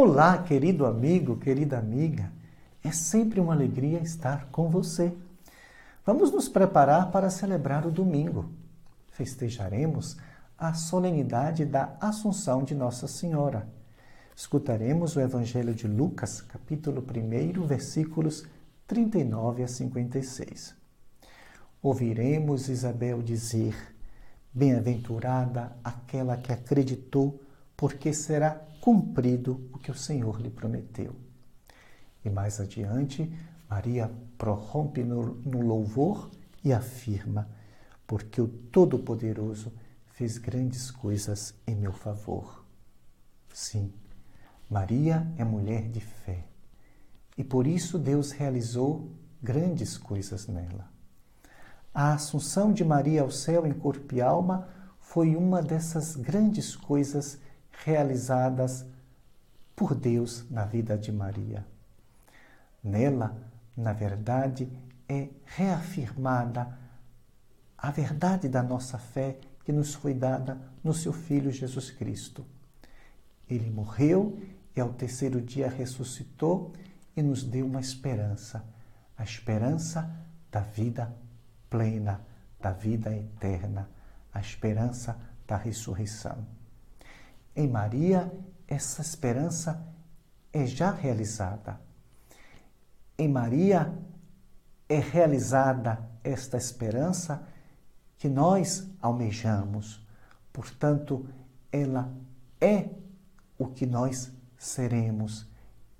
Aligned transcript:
Olá, 0.00 0.38
querido 0.38 0.86
amigo, 0.86 1.38
querida 1.38 1.76
amiga. 1.76 2.30
É 2.84 2.92
sempre 2.92 3.40
uma 3.40 3.52
alegria 3.52 3.98
estar 3.98 4.46
com 4.52 4.70
você. 4.70 5.12
Vamos 6.06 6.30
nos 6.30 6.48
preparar 6.48 7.10
para 7.10 7.28
celebrar 7.30 7.84
o 7.84 7.90
domingo. 7.90 8.48
Festejaremos 9.10 10.16
a 10.56 10.72
solenidade 10.72 11.64
da 11.64 11.96
Assunção 12.00 12.62
de 12.62 12.76
Nossa 12.76 13.08
Senhora. 13.08 13.68
Escutaremos 14.36 15.16
o 15.16 15.20
Evangelho 15.20 15.74
de 15.74 15.88
Lucas, 15.88 16.40
capítulo 16.42 17.02
1, 17.02 17.66
versículos 17.66 18.46
39 18.86 19.64
a 19.64 19.68
56. 19.68 20.76
Ouviremos 21.82 22.68
Isabel 22.68 23.20
dizer: 23.20 23.74
Bem-aventurada 24.54 25.72
aquela 25.82 26.36
que 26.36 26.52
acreditou, 26.52 27.40
porque 27.78 28.12
será 28.12 28.60
cumprido 28.80 29.70
o 29.72 29.78
que 29.78 29.92
o 29.92 29.94
Senhor 29.94 30.40
lhe 30.40 30.50
prometeu. 30.50 31.14
E 32.24 32.28
mais 32.28 32.58
adiante, 32.58 33.32
Maria 33.70 34.10
prorrompe 34.36 35.04
no, 35.04 35.34
no 35.36 35.60
louvor 35.60 36.28
e 36.64 36.72
afirma: 36.72 37.48
Porque 38.04 38.40
o 38.40 38.48
Todo-Poderoso 38.48 39.72
fez 40.06 40.38
grandes 40.38 40.90
coisas 40.90 41.54
em 41.68 41.76
meu 41.76 41.92
favor. 41.92 42.64
Sim, 43.54 43.92
Maria 44.68 45.32
é 45.36 45.44
mulher 45.44 45.88
de 45.88 46.00
fé. 46.00 46.46
E 47.36 47.44
por 47.44 47.64
isso 47.64 47.96
Deus 47.96 48.32
realizou 48.32 49.12
grandes 49.40 49.96
coisas 49.96 50.48
nela. 50.48 50.90
A 51.94 52.14
assunção 52.14 52.72
de 52.72 52.84
Maria 52.84 53.22
ao 53.22 53.30
céu 53.30 53.64
em 53.64 53.72
corpo 53.72 54.16
e 54.16 54.20
alma 54.20 54.66
foi 54.98 55.36
uma 55.36 55.62
dessas 55.62 56.16
grandes 56.16 56.74
coisas 56.74 57.38
realizadas 57.84 58.84
por 59.74 59.94
Deus 59.94 60.44
na 60.50 60.64
vida 60.64 60.96
de 60.96 61.12
Maria. 61.12 61.64
Nela, 62.82 63.36
na 63.76 63.92
verdade, 63.92 64.68
é 65.08 65.28
reafirmada 65.44 66.76
a 67.76 67.90
verdade 67.90 68.48
da 68.48 68.62
nossa 68.62 68.98
fé 68.98 69.38
que 69.64 69.72
nos 69.72 69.94
foi 69.94 70.12
dada 70.12 70.58
no 70.82 70.92
seu 70.92 71.12
Filho 71.12 71.50
Jesus 71.50 71.90
Cristo. 71.90 72.44
Ele 73.48 73.70
morreu 73.70 74.40
e 74.74 74.80
ao 74.80 74.92
terceiro 74.92 75.40
dia 75.40 75.68
ressuscitou 75.68 76.72
e 77.16 77.22
nos 77.22 77.44
deu 77.44 77.66
uma 77.66 77.80
esperança, 77.80 78.64
a 79.16 79.22
esperança 79.22 80.10
da 80.50 80.60
vida 80.60 81.14
plena, 81.70 82.20
da 82.60 82.72
vida 82.72 83.14
eterna, 83.14 83.88
a 84.32 84.40
esperança 84.40 85.18
da 85.46 85.56
ressurreição. 85.56 86.57
Em 87.58 87.66
Maria, 87.66 88.32
essa 88.68 89.02
esperança 89.02 89.84
é 90.52 90.64
já 90.64 90.92
realizada. 90.92 91.80
Em 93.18 93.26
Maria 93.26 93.92
é 94.88 95.00
realizada 95.00 96.08
esta 96.22 96.56
esperança 96.56 97.42
que 98.16 98.28
nós 98.28 98.88
almejamos. 99.02 100.06
Portanto, 100.52 101.28
ela 101.72 102.14
é 102.60 102.90
o 103.58 103.66
que 103.66 103.86
nós 103.86 104.32
seremos. 104.56 105.44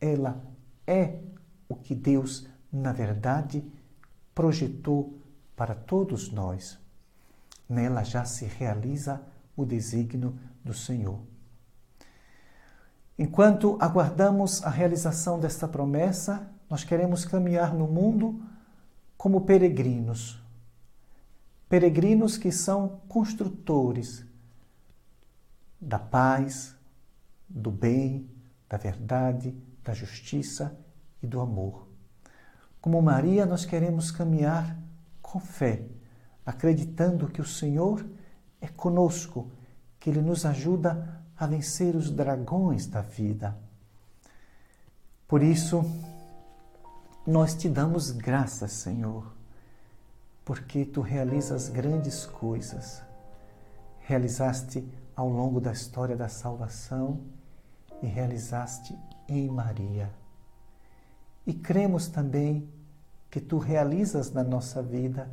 Ela 0.00 0.42
é 0.84 1.20
o 1.68 1.76
que 1.76 1.94
Deus, 1.94 2.48
na 2.72 2.92
verdade, 2.92 3.64
projetou 4.34 5.16
para 5.54 5.76
todos 5.76 6.32
nós. 6.32 6.80
Nela 7.68 8.02
já 8.02 8.24
se 8.24 8.44
realiza 8.44 9.22
o 9.56 9.64
desígnio 9.64 10.36
do 10.64 10.74
Senhor. 10.74 11.32
Enquanto 13.18 13.76
aguardamos 13.80 14.64
a 14.64 14.70
realização 14.70 15.38
desta 15.38 15.68
promessa, 15.68 16.50
nós 16.68 16.82
queremos 16.82 17.24
caminhar 17.24 17.72
no 17.72 17.86
mundo 17.86 18.42
como 19.16 19.42
peregrinos. 19.42 20.42
Peregrinos 21.68 22.36
que 22.36 22.50
são 22.50 23.00
construtores 23.08 24.24
da 25.80 25.98
paz, 25.98 26.74
do 27.48 27.70
bem, 27.70 28.28
da 28.68 28.76
verdade, 28.76 29.54
da 29.82 29.94
justiça 29.94 30.76
e 31.22 31.26
do 31.26 31.40
amor. 31.40 31.86
Como 32.80 33.00
Maria, 33.00 33.46
nós 33.46 33.64
queremos 33.64 34.10
caminhar 34.10 34.76
com 35.22 35.38
fé, 35.38 35.86
acreditando 36.44 37.28
que 37.28 37.40
o 37.40 37.46
Senhor 37.46 38.04
é 38.60 38.66
conosco, 38.66 39.50
que 40.00 40.10
Ele 40.10 40.20
nos 40.20 40.44
ajuda 40.44 41.23
a 41.36 41.46
vencer 41.46 41.96
os 41.96 42.10
dragões 42.10 42.86
da 42.86 43.00
vida. 43.00 43.56
Por 45.26 45.42
isso, 45.42 45.84
nós 47.26 47.54
te 47.54 47.68
damos 47.68 48.10
graças, 48.10 48.72
Senhor, 48.72 49.32
porque 50.44 50.84
tu 50.84 51.00
realizas 51.00 51.68
grandes 51.68 52.26
coisas. 52.26 53.02
Realizaste 54.00 54.86
ao 55.16 55.28
longo 55.28 55.60
da 55.60 55.72
história 55.72 56.16
da 56.16 56.28
salvação 56.28 57.20
e 58.02 58.06
realizaste 58.06 58.96
em 59.28 59.48
Maria. 59.48 60.10
E 61.46 61.52
cremos 61.52 62.08
também 62.08 62.68
que 63.30 63.40
tu 63.40 63.58
realizas 63.58 64.30
na 64.30 64.44
nossa 64.44 64.82
vida 64.82 65.28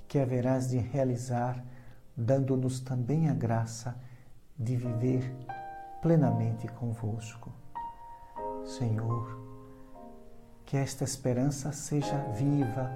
e 0.00 0.06
que 0.06 0.18
haverás 0.18 0.70
de 0.70 0.78
realizar, 0.78 1.62
dando-nos 2.16 2.80
também 2.80 3.28
a 3.28 3.34
graça 3.34 3.96
viver 4.58 5.34
plenamente 6.00 6.68
convosco. 6.68 7.52
Senhor, 8.64 9.38
que 10.64 10.76
esta 10.76 11.04
esperança 11.04 11.72
seja 11.72 12.16
viva, 12.32 12.90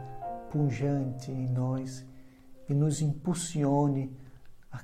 pungente 0.50 1.30
em 1.30 1.48
nós 1.48 2.04
e 2.68 2.74
nos 2.74 3.00
impulsione 3.00 4.16
a 4.72 4.80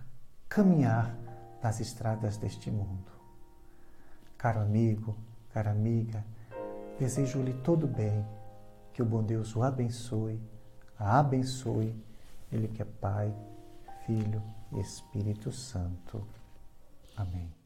caminhar 0.48 1.16
nas 1.62 1.80
estradas 1.80 2.36
deste 2.36 2.70
mundo. 2.70 3.12
Caro 4.36 4.60
amigo, 4.60 5.16
cara 5.52 5.70
amiga, 5.70 6.24
desejo-lhe 6.98 7.54
todo 7.54 7.86
bem, 7.86 8.24
que 8.92 9.02
o 9.02 9.06
bom 9.06 9.22
Deus 9.22 9.56
o 9.56 9.62
abençoe, 9.62 10.40
a 10.98 11.18
abençoe, 11.18 11.94
Ele 12.52 12.68
que 12.68 12.82
é 12.82 12.84
Pai, 12.84 13.34
Filho 14.04 14.42
e 14.72 14.80
Espírito 14.80 15.50
Santo. 15.50 16.26
Amém. 17.16 17.63